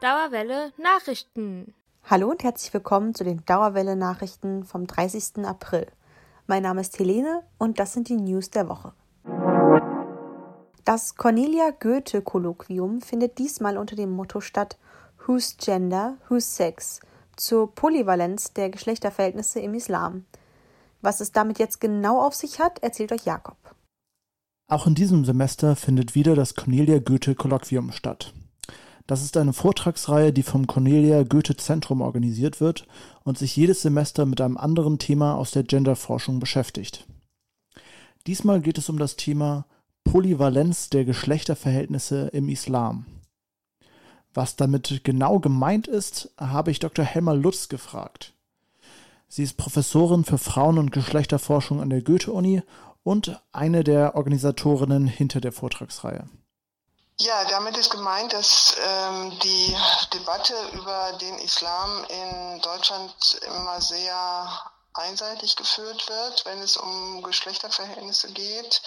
[0.00, 1.74] Dauerwelle Nachrichten.
[2.08, 5.44] Hallo und herzlich willkommen zu den Dauerwelle Nachrichten vom 30.
[5.44, 5.86] April.
[6.46, 8.94] Mein Name ist Helene und das sind die News der Woche.
[10.86, 14.78] Das Cornelia Goethe Kolloquium findet diesmal unter dem Motto statt
[15.26, 17.00] Whose Gender, Whose Sex
[17.36, 20.24] zur Polyvalenz der Geschlechterverhältnisse im Islam.
[21.02, 23.58] Was es damit jetzt genau auf sich hat, erzählt euch Jakob.
[24.66, 28.32] Auch in diesem Semester findet wieder das Cornelia Goethe Kolloquium statt.
[29.10, 32.86] Das ist eine Vortragsreihe, die vom Cornelia Goethe Zentrum organisiert wird
[33.24, 37.08] und sich jedes Semester mit einem anderen Thema aus der Genderforschung beschäftigt.
[38.28, 39.66] Diesmal geht es um das Thema
[40.04, 43.06] Polyvalenz der Geschlechterverhältnisse im Islam.
[44.32, 47.04] Was damit genau gemeint ist, habe ich Dr.
[47.04, 48.34] Helma Lutz gefragt.
[49.26, 52.62] Sie ist Professorin für Frauen- und Geschlechterforschung an der Goethe-Uni
[53.02, 56.28] und eine der Organisatorinnen hinter der Vortragsreihe.
[57.22, 59.76] Ja, damit ist gemeint, dass ähm, die
[60.14, 63.12] Debatte über den Islam in Deutschland
[63.42, 68.80] immer sehr einseitig geführt wird, wenn es um Geschlechterverhältnisse geht.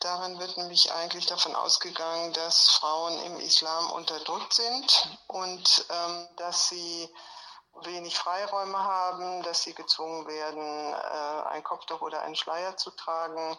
[0.00, 6.70] Darin wird nämlich eigentlich davon ausgegangen, dass Frauen im Islam unterdrückt sind und ähm, dass
[6.70, 7.08] sie
[7.84, 13.56] wenig Freiräume haben, dass sie gezwungen werden, äh, ein Kopftuch oder einen Schleier zu tragen.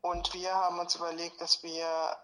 [0.00, 2.16] Und wir haben uns überlegt, dass wir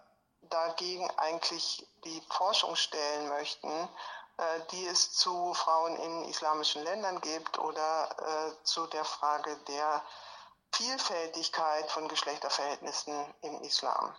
[0.43, 7.59] dagegen eigentlich die Forschung stellen möchten, äh, die es zu Frauen in islamischen Ländern gibt
[7.59, 10.03] oder äh, zu der Frage der
[10.73, 14.15] Vielfältigkeit von Geschlechterverhältnissen im Islam.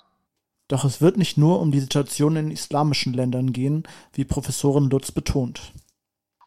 [0.67, 5.11] Doch es wird nicht nur um die Situation in islamischen Ländern gehen, wie Professorin Lutz
[5.11, 5.73] betont.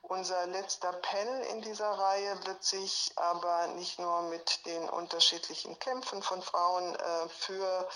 [0.02, 6.22] Unser letzter Panel in dieser Reihe wird sich aber nicht nur mit den unterschiedlichen Kämpfen
[6.22, 7.89] von Frauen äh, für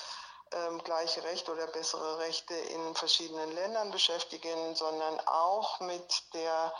[0.53, 6.73] ähm, gleiche Rechte oder bessere Rechte in verschiedenen Ländern beschäftigen, sondern auch mit der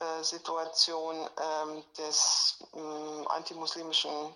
[0.00, 4.34] äh, Situation ähm, des ähm, antimuslimischen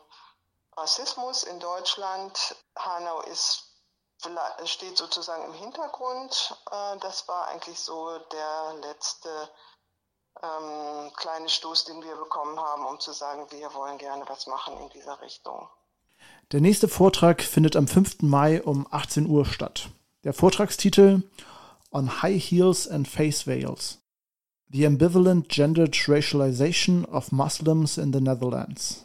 [0.77, 2.57] Rassismus in Deutschland.
[2.77, 3.65] Hanau ist
[4.65, 6.57] steht sozusagen im Hintergrund.
[6.71, 9.51] Äh, das war eigentlich so der letzte
[10.43, 14.79] ähm, kleine Stoß, den wir bekommen haben, um zu sagen, wir wollen gerne was machen
[14.79, 15.69] in dieser Richtung.
[16.51, 18.23] Der nächste Vortrag findet am 5.
[18.23, 19.91] Mai um 18 Uhr statt.
[20.25, 21.23] Der Vortragstitel
[21.91, 24.01] On High Heels and Face Veils.
[24.71, 29.05] The Ambivalent Gendered Racialization of Muslims in the Netherlands.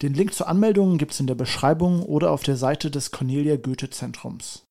[0.00, 3.56] Den Link zur Anmeldung gibt es in der Beschreibung oder auf der Seite des Cornelia
[3.56, 4.66] Goethe Zentrums.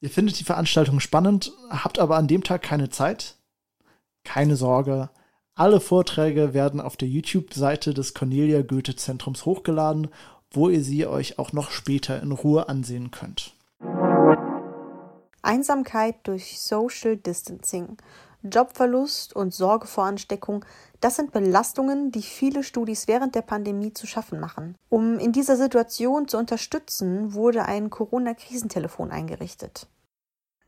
[0.00, 3.36] Ihr findet die Veranstaltung spannend, habt aber an dem Tag keine Zeit?
[4.22, 5.10] Keine Sorge,
[5.54, 10.08] alle Vorträge werden auf der YouTube-Seite des Cornelia Goethe Zentrums hochgeladen
[10.52, 13.54] wo ihr sie euch auch noch später in Ruhe ansehen könnt.
[15.42, 17.96] Einsamkeit durch Social Distancing,
[18.42, 20.64] Jobverlust und Sorge vor Ansteckung,
[21.00, 24.76] das sind Belastungen, die viele Studis während der Pandemie zu schaffen machen.
[24.88, 29.88] Um in dieser Situation zu unterstützen, wurde ein Corona-Krisentelefon eingerichtet.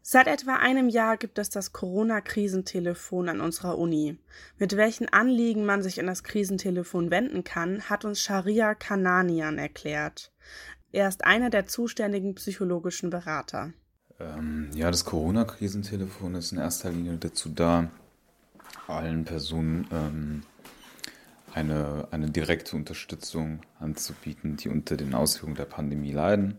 [0.06, 4.18] Seit etwa einem Jahr gibt es das Corona-Krisentelefon an unserer Uni.
[4.58, 10.30] Mit welchen Anliegen man sich an das Krisentelefon wenden kann, hat uns Sharia Kananian erklärt.
[10.92, 13.72] Er ist einer der zuständigen psychologischen Berater.
[14.20, 17.90] Ähm, ja, das Corona-Krisentelefon ist in erster Linie dazu da,
[18.86, 20.42] allen Personen ähm,
[21.54, 26.58] eine, eine direkte Unterstützung anzubieten, die unter den Auswirkungen der Pandemie leiden.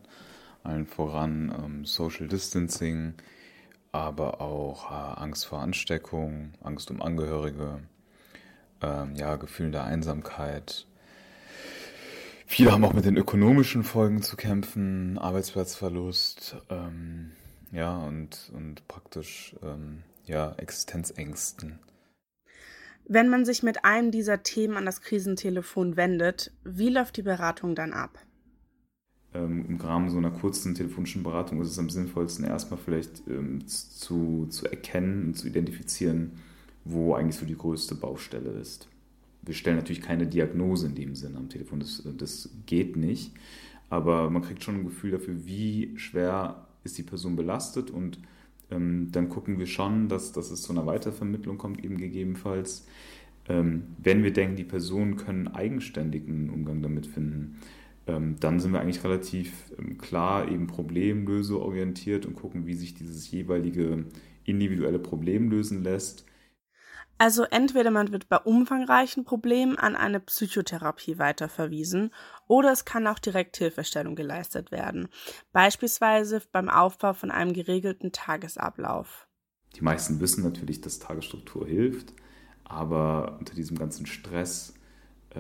[0.66, 3.14] Allen voran ähm, Social Distancing,
[3.92, 7.80] aber auch äh, Angst vor Ansteckung, Angst um Angehörige,
[8.82, 10.86] ähm, ja, Gefühl der Einsamkeit.
[12.48, 17.32] Viele haben auch mit den ökonomischen Folgen zu kämpfen, Arbeitsplatzverlust, ähm,
[17.72, 21.80] ja, und, und praktisch, ähm, ja, Existenzängsten.
[23.08, 27.76] Wenn man sich mit einem dieser Themen an das Krisentelefon wendet, wie läuft die Beratung
[27.76, 28.18] dann ab?
[29.36, 33.68] Ähm, im Rahmen so einer kurzen telefonischen Beratung ist es am sinnvollsten, erstmal vielleicht ähm,
[33.68, 36.32] zu, zu erkennen und zu identifizieren,
[36.86, 38.88] wo eigentlich so die größte Baustelle ist.
[39.42, 43.34] Wir stellen natürlich keine Diagnose in dem Sinne am Telefon, das, das geht nicht,
[43.90, 48.20] aber man kriegt schon ein Gefühl dafür, wie schwer ist die Person belastet und
[48.72, 52.88] ähm, dann gucken wir schon, dass, dass es zu einer Weitervermittlung kommt, eben gegebenenfalls.
[53.48, 57.58] Ähm, wenn wir denken, die Personen können eigenständigen Umgang damit finden,
[58.40, 64.06] dann sind wir eigentlich relativ ähm, klar eben problemlöseorientiert und gucken, wie sich dieses jeweilige
[64.44, 66.26] individuelle Problem lösen lässt.
[67.18, 72.12] Also entweder man wird bei umfangreichen Problemen an eine Psychotherapie weiterverwiesen
[72.48, 75.08] oder es kann auch direkt Hilfestellung geleistet werden,
[75.54, 79.28] beispielsweise beim Aufbau von einem geregelten Tagesablauf.
[79.78, 82.14] Die meisten wissen natürlich, dass Tagesstruktur hilft,
[82.66, 84.85] aber unter diesem ganzen Stress ähm,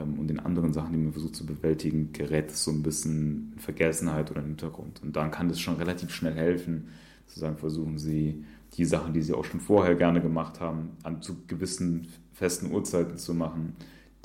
[0.03, 3.59] und den anderen Sachen, die man versucht zu bewältigen, gerät es so ein bisschen in
[3.59, 5.01] Vergessenheit oder in den Hintergrund.
[5.03, 6.89] Und dann kann das schon relativ schnell helfen,
[7.27, 8.43] zu sagen, versuchen Sie
[8.73, 13.17] die Sachen, die Sie auch schon vorher gerne gemacht haben, an zu gewissen festen Uhrzeiten
[13.17, 13.75] zu machen,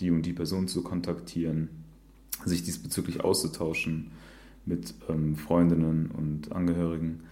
[0.00, 1.69] die und die Person zu kontaktieren,
[2.44, 4.11] sich diesbezüglich auszutauschen
[4.66, 7.23] mit ähm, Freundinnen und Angehörigen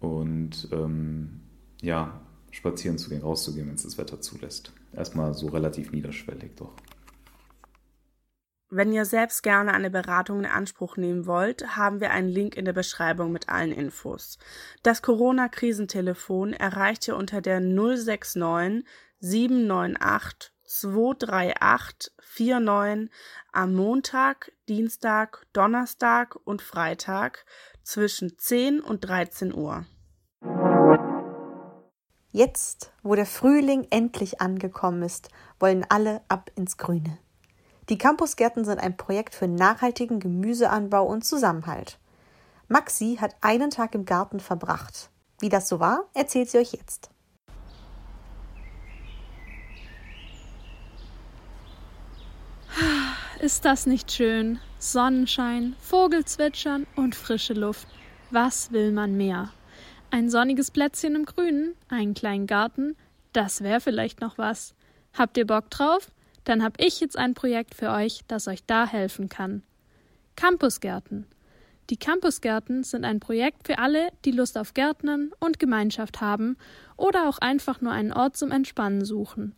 [0.00, 1.40] und ähm,
[1.80, 2.20] ja,
[2.50, 4.72] spazieren zu gehen, rauszugehen, wenn es das Wetter zulässt.
[4.92, 6.72] Erstmal so relativ niederschwellig doch.
[8.76, 12.64] Wenn ihr selbst gerne eine Beratung in Anspruch nehmen wollt, haben wir einen Link in
[12.64, 14.36] der Beschreibung mit allen Infos.
[14.82, 18.84] Das Corona-Krisentelefon erreicht ihr unter der 069
[19.20, 23.10] 798 238 49
[23.52, 27.46] am Montag, Dienstag, Donnerstag und Freitag
[27.84, 29.86] zwischen 10 und 13 Uhr.
[32.32, 35.28] Jetzt, wo der Frühling endlich angekommen ist,
[35.60, 37.20] wollen alle ab ins Grüne.
[37.88, 41.98] Die Campusgärten sind ein Projekt für nachhaltigen Gemüseanbau und Zusammenhalt.
[42.68, 45.10] Maxi hat einen Tag im Garten verbracht.
[45.40, 47.10] Wie das so war, erzählt sie euch jetzt.
[53.40, 54.58] Ist das nicht schön?
[54.78, 57.86] Sonnenschein, Vogelzwitschern und frische Luft.
[58.30, 59.50] Was will man mehr?
[60.10, 62.96] Ein sonniges Plätzchen im Grünen, einen kleinen Garten,
[63.34, 64.74] das wäre vielleicht noch was.
[65.12, 66.10] Habt ihr Bock drauf?
[66.44, 69.62] Dann hab ich jetzt ein Projekt für euch, das euch da helfen kann.
[70.36, 71.26] Campusgärten.
[71.90, 76.56] Die Campusgärten sind ein Projekt für alle, die Lust auf Gärtnern und Gemeinschaft haben
[76.96, 79.54] oder auch einfach nur einen Ort zum Entspannen suchen.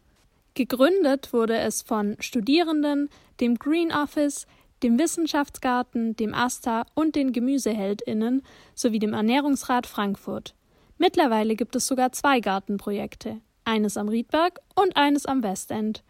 [0.55, 3.11] Gegründet wurde es von Studierenden,
[3.41, 4.47] dem Green Office,
[4.83, 8.43] dem Wissenschaftsgarten, dem AStA und den Gemüseheldinnen
[8.75, 10.55] sowie dem Ernährungsrat Frankfurt.
[10.99, 16.03] Mittlerweile gibt es sogar zwei Gartenprojekte, eines am Riedberg und eines am Westend.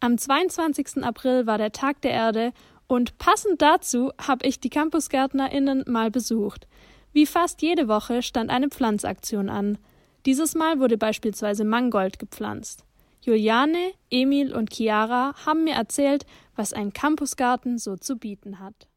[0.00, 1.02] Am 22.
[1.02, 2.52] April war der Tag der Erde
[2.86, 6.68] und passend dazu habe ich die Campusgärtnerinnen mal besucht.
[7.12, 9.76] Wie fast jede Woche stand eine Pflanzaktion an.
[10.24, 12.84] Dieses Mal wurde beispielsweise Mangold gepflanzt.
[13.22, 18.88] Juliane, Emil und Chiara haben mir erzählt, was ein Campusgarten so zu bieten hat.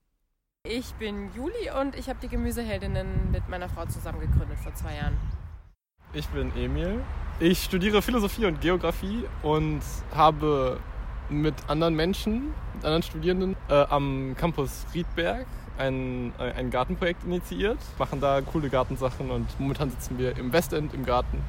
[0.63, 4.95] Ich bin Juli und ich habe die Gemüseheldinnen mit meiner Frau zusammen gegründet vor zwei
[4.95, 5.17] Jahren.
[6.13, 7.01] Ich bin Emil.
[7.39, 9.81] Ich studiere Philosophie und Geografie und
[10.13, 10.79] habe
[11.31, 15.45] mit anderen Menschen, mit anderen Studierenden äh, am Campus Riedberg
[15.77, 21.05] ein, ein Gartenprojekt initiiert, machen da coole Gartensachen und momentan sitzen wir im Westend im
[21.05, 21.39] Garten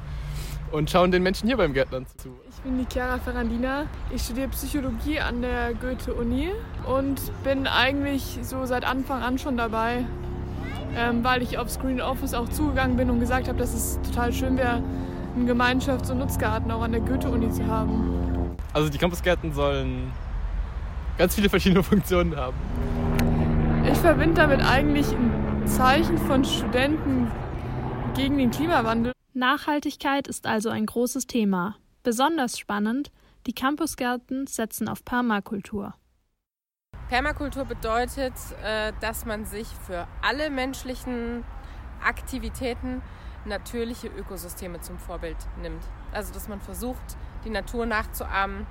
[0.71, 2.29] und schauen den Menschen hier beim Gärtnern zu.
[2.49, 3.85] Ich bin die Chiara Ferrandina.
[4.09, 6.49] Ich studiere Psychologie an der Goethe-Uni
[6.85, 10.03] und bin eigentlich so seit Anfang an schon dabei,
[10.95, 14.33] ähm, weil ich auf Screen Office auch zugegangen bin und gesagt habe, dass es total
[14.33, 14.81] schön wäre,
[15.35, 18.42] einen Gemeinschafts- und Nutzgarten auch an der Goethe-Uni zu haben.
[18.73, 20.11] Also die Campusgärten sollen
[21.17, 22.57] ganz viele verschiedene Funktionen haben.
[23.89, 27.31] Ich verbinde damit eigentlich ein Zeichen von Studenten
[28.15, 29.13] gegen den Klimawandel.
[29.33, 31.75] Nachhaltigkeit ist also ein großes Thema.
[32.01, 33.11] Besonders spannend,
[33.45, 35.93] die Campusgärten setzen auf Permakultur.
[37.09, 38.33] Permakultur bedeutet,
[38.63, 41.43] äh, dass man sich für alle menschlichen
[42.03, 43.01] Aktivitäten
[43.45, 45.83] natürliche Ökosysteme zum Vorbild nimmt.
[46.11, 48.65] Also dass man versucht, die Natur nachzuahmen,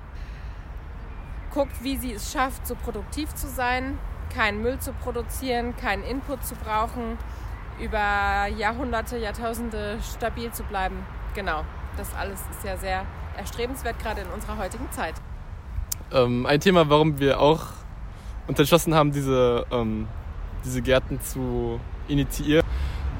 [1.53, 3.97] guckt, wie sie es schafft, so produktiv zu sein,
[4.33, 7.17] keinen Müll zu produzieren, keinen Input zu brauchen,
[7.79, 11.05] über Jahrhunderte, Jahrtausende stabil zu bleiben.
[11.35, 11.63] Genau,
[11.97, 13.05] das alles ist ja sehr
[13.37, 15.15] erstrebenswert, gerade in unserer heutigen Zeit.
[16.11, 17.67] Ähm, ein Thema, warum wir auch
[18.47, 20.07] uns entschlossen haben, diese, ähm,
[20.63, 22.65] diese Gärten zu initiieren,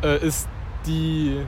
[0.04, 0.48] äh, ist
[0.86, 1.46] die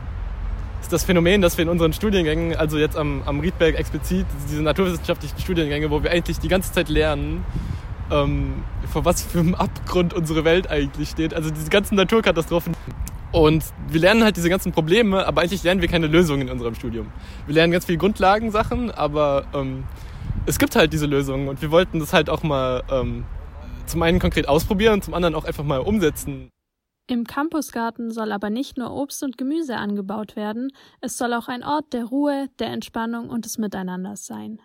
[0.86, 4.62] ist das Phänomen, dass wir in unseren Studiengängen, also jetzt am, am Riedberg explizit, diese
[4.62, 7.44] naturwissenschaftlichen Studiengänge, wo wir eigentlich die ganze Zeit lernen,
[8.12, 8.64] ähm,
[8.94, 11.34] vor was für einem Abgrund unsere Welt eigentlich steht.
[11.34, 12.76] Also diese ganzen Naturkatastrophen.
[13.32, 16.76] Und wir lernen halt diese ganzen Probleme, aber eigentlich lernen wir keine Lösungen in unserem
[16.76, 17.08] Studium.
[17.48, 19.86] Wir lernen ganz viele Grundlagensachen, aber ähm,
[20.46, 23.26] es gibt halt diese Lösungen und wir wollten das halt auch mal ähm,
[23.88, 26.50] zum einen konkret ausprobieren und zum anderen auch einfach mal umsetzen.
[27.08, 30.72] Im Campusgarten soll aber nicht nur Obst und Gemüse angebaut werden,
[31.02, 34.60] es soll auch ein Ort der Ruhe, der Entspannung und des Miteinanders sein.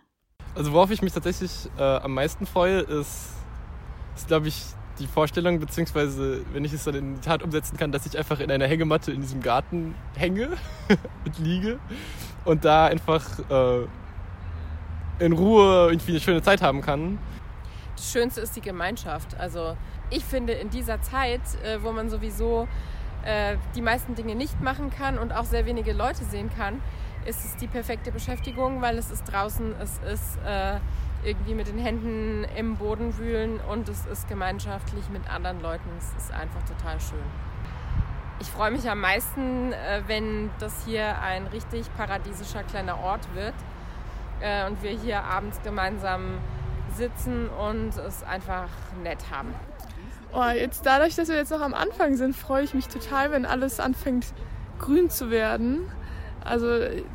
[0.55, 3.35] Also worauf ich mich tatsächlich äh, am meisten freue, ist,
[4.17, 4.65] ist glaube ich,
[4.99, 8.41] die Vorstellung, beziehungsweise wenn ich es dann in die Tat umsetzen kann, dass ich einfach
[8.41, 10.49] in einer Hängematte in diesem Garten hänge
[11.27, 11.79] und liege
[12.47, 13.87] und da einfach äh,
[15.19, 17.19] in Ruhe irgendwie eine schöne Zeit haben kann.
[18.01, 19.39] Das Schönste ist die Gemeinschaft.
[19.39, 19.77] Also
[20.09, 22.67] ich finde, in dieser Zeit, äh, wo man sowieso
[23.27, 26.81] äh, die meisten Dinge nicht machen kann und auch sehr wenige Leute sehen kann,
[27.27, 30.79] ist es die perfekte Beschäftigung, weil es ist draußen, es ist äh,
[31.25, 35.91] irgendwie mit den Händen im Boden wühlen und es ist gemeinschaftlich mit anderen Leuten.
[35.99, 37.19] Es ist einfach total schön.
[38.41, 43.53] Ich freue mich am meisten, äh, wenn das hier ein richtig paradiesischer kleiner Ort wird
[44.41, 46.39] äh, und wir hier abends gemeinsam
[46.97, 48.69] sitzen und es einfach
[49.03, 49.55] nett haben.
[50.33, 53.45] Oh, jetzt dadurch, dass wir jetzt noch am Anfang sind, freue ich mich total, wenn
[53.45, 54.27] alles anfängt
[54.79, 55.81] grün zu werden.
[56.45, 56.67] Also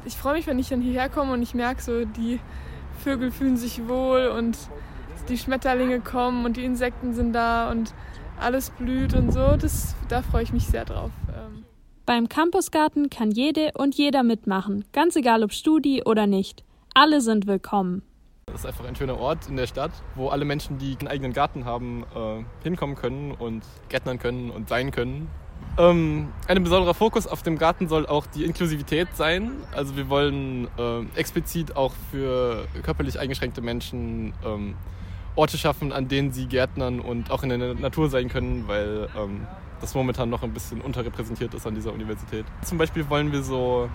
[0.06, 2.40] ich freue mich, wenn ich dann hierher komme und ich merke so, die
[3.04, 4.58] Vögel fühlen sich wohl und
[5.30, 7.94] die Schmetterlinge kommen und die Insekten sind da und
[8.40, 9.56] alles blüht und so.
[9.56, 11.12] Das, da freue ich mich sehr drauf.
[11.30, 11.66] Ähm.
[12.06, 16.64] Beim Campusgarten kann jede und jeder mitmachen, ganz egal ob Studi oder nicht.
[16.94, 18.04] Alle sind willkommen.
[18.56, 21.34] Das ist einfach ein schöner Ort in der Stadt, wo alle Menschen, die einen eigenen
[21.34, 25.28] Garten haben, äh, hinkommen können und gärtnern können und sein können.
[25.78, 29.52] Ähm, ein besonderer Fokus auf dem Garten soll auch die Inklusivität sein.
[29.74, 34.76] Also wir wollen äh, explizit auch für körperlich eingeschränkte Menschen ähm,
[35.36, 39.48] Orte schaffen, an denen sie gärtnern und auch in der Natur sein können, weil ähm,
[39.82, 42.46] das momentan noch ein bisschen unterrepräsentiert ist an dieser Universität.
[42.64, 43.90] Zum Beispiel wollen wir so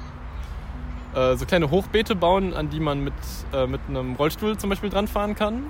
[1.14, 3.14] äh, so kleine Hochbeete bauen, an die man mit,
[3.52, 5.64] äh, mit einem Rollstuhl zum Beispiel dran fahren kann.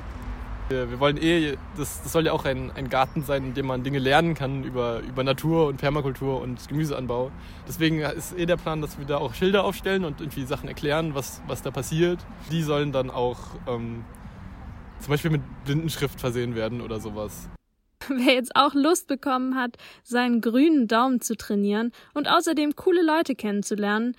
[0.69, 3.67] Wir, wir wollen eh, das, das soll ja auch ein, ein Garten sein, in dem
[3.67, 7.33] man Dinge lernen kann über, über Natur und Permakultur und Gemüseanbau.
[7.67, 11.15] Deswegen ist eh der Plan, dass wir da auch Schilder aufstellen und irgendwie Sachen erklären,
[11.15, 12.21] was, was da passiert.
[12.53, 14.05] Die sollen dann auch ähm,
[15.01, 17.49] zum Beispiel mit Blindenschrift versehen werden oder sowas.
[18.09, 23.35] Wer jetzt auch Lust bekommen hat, seinen grünen Daumen zu trainieren und außerdem coole Leute
[23.35, 24.15] kennenzulernen,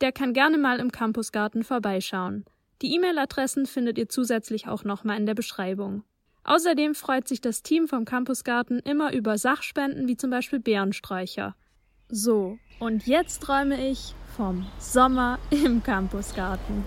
[0.00, 2.44] der kann gerne mal im Campusgarten vorbeischauen.
[2.82, 6.04] Die E-Mail-Adressen findet ihr zusätzlich auch nochmal in der Beschreibung.
[6.44, 11.56] Außerdem freut sich das Team vom Campusgarten immer über Sachspenden wie zum Beispiel Bärensträucher.
[12.08, 16.84] So, und jetzt träume ich vom Sommer im Campusgarten.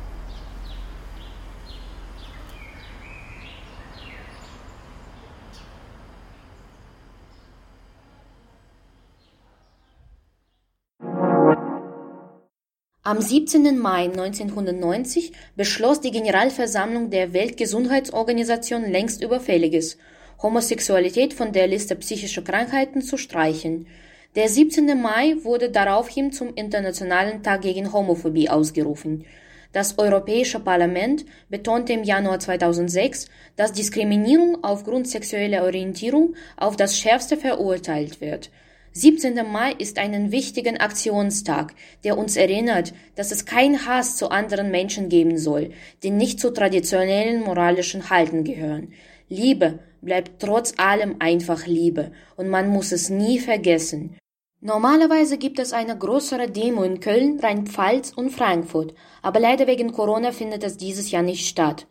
[13.01, 13.79] Am 17.
[13.79, 19.97] Mai 1990 beschloss die Generalversammlung der Weltgesundheitsorganisation längst Überfälliges,
[20.41, 23.87] Homosexualität von der Liste psychischer Krankheiten zu streichen.
[24.35, 25.01] Der 17.
[25.01, 29.23] Mai wurde daraufhin zum Internationalen Tag gegen Homophobie ausgerufen.
[29.71, 37.37] Das Europäische Parlament betonte im Januar 2006, dass Diskriminierung aufgrund sexueller Orientierung auf das Schärfste
[37.37, 38.49] verurteilt wird.
[38.93, 39.35] 17.
[39.51, 45.09] Mai ist ein wichtiger Aktionstag, der uns erinnert, dass es keinen Hass zu anderen Menschen
[45.09, 48.93] geben soll, die nicht zu traditionellen moralischen Halten gehören.
[49.27, 54.17] Liebe bleibt trotz allem einfach Liebe und man muss es nie vergessen.
[54.61, 60.31] Normalerweise gibt es eine größere Demo in Köln, Rheinpfalz und Frankfurt, aber leider wegen Corona
[60.31, 61.87] findet es dieses Jahr nicht statt.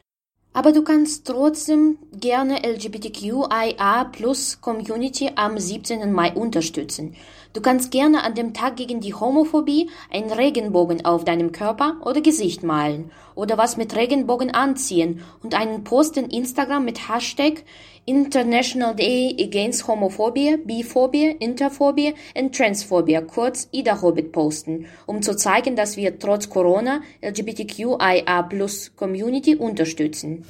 [0.59, 6.13] Aber du kannst trotzdem gerne LGBTQIA Plus Community am 17.
[6.13, 7.15] Mai unterstützen.
[7.53, 12.23] Du kannst gerne an dem Tag gegen die Homophobie einen Regenbogen auf deinem Körper oder
[12.23, 17.63] Gesicht malen oder was mit Regenbogen anziehen und einen Post in Instagram mit Hashtag
[18.09, 25.77] International Day Against Homophobia, Biphobia, Interphobia und Transphobia, kurz Ida Hobbit posten, um zu zeigen,
[25.77, 30.47] dass wir trotz Corona LGBTQIA Plus Community unterstützen.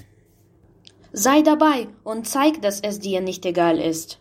[1.11, 4.21] Sei dabei und zeig, dass es dir nicht egal ist.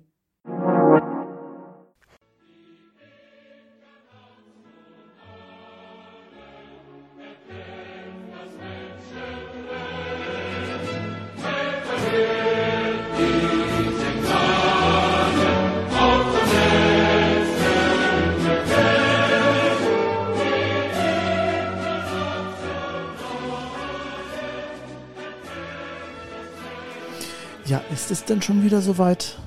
[27.66, 29.40] Ja, ist es denn schon wieder soweit?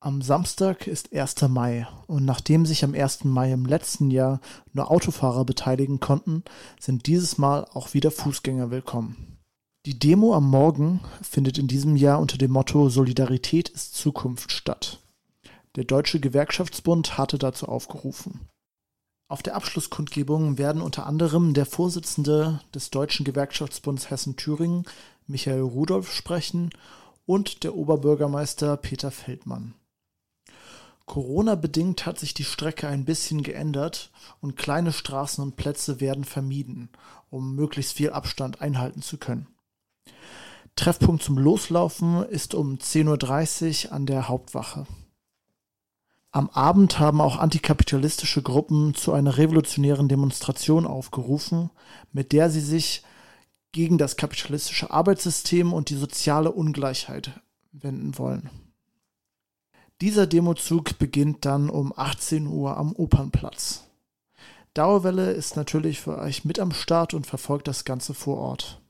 [0.00, 1.42] Am Samstag ist 1.
[1.42, 3.22] Mai und nachdem sich am 1.
[3.22, 4.40] Mai im letzten Jahr
[4.72, 6.42] nur Autofahrer beteiligen konnten,
[6.80, 9.38] sind dieses Mal auch wieder Fußgänger willkommen.
[9.84, 14.98] Die Demo am Morgen findet in diesem Jahr unter dem Motto Solidarität ist Zukunft statt.
[15.76, 18.40] Der Deutsche Gewerkschaftsbund hatte dazu aufgerufen.
[19.28, 24.84] Auf der Abschlusskundgebung werden unter anderem der Vorsitzende des Deutschen Gewerkschaftsbunds Hessen-Thüringen,
[25.26, 26.70] Michael Rudolph, sprechen
[27.24, 29.74] und der Oberbürgermeister Peter Feldmann.
[31.06, 36.90] Corona-bedingt hat sich die Strecke ein bisschen geändert und kleine Straßen und Plätze werden vermieden,
[37.28, 39.48] um möglichst viel Abstand einhalten zu können.
[40.76, 44.86] Treffpunkt zum Loslaufen ist um 10.30 Uhr an der Hauptwache.
[46.36, 51.70] Am Abend haben auch antikapitalistische Gruppen zu einer revolutionären Demonstration aufgerufen,
[52.12, 53.02] mit der sie sich
[53.72, 57.30] gegen das kapitalistische Arbeitssystem und die soziale Ungleichheit
[57.72, 58.50] wenden wollen.
[60.02, 63.84] Dieser Demozug beginnt dann um 18 Uhr am Opernplatz.
[64.74, 68.82] Dauerwelle ist natürlich für euch mit am Start und verfolgt das Ganze vor Ort.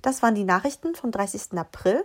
[0.00, 1.58] Das waren die Nachrichten vom 30.
[1.58, 2.04] April.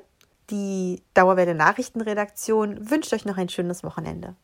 [0.50, 4.36] Die Dauerwelle Nachrichtenredaktion wünscht euch noch ein schönes Wochenende.